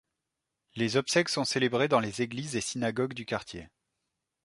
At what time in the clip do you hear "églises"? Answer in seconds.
2.23-2.55